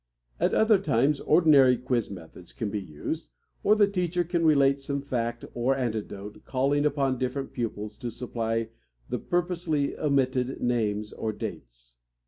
At 0.39 0.55
other 0.55 0.79
times, 0.79 1.19
ordinary 1.19 1.77
quiz 1.77 2.09
methods 2.09 2.53
can 2.53 2.71
be 2.71 2.81
used, 2.81 3.29
or 3.61 3.75
the 3.75 3.85
teacher 3.85 4.23
can 4.23 4.43
relate 4.43 4.79
some 4.79 4.99
fact 4.99 5.45
or 5.53 5.77
anecdote, 5.77 6.43
calling 6.43 6.87
upon 6.87 7.19
different 7.19 7.53
pupils 7.53 7.97
to 7.97 8.09
supply 8.09 8.69
the 9.09 9.19
purposely 9.19 9.95
omitted 9.99 10.59
names 10.59 11.13
or 11.13 11.31
dates. 11.31 11.97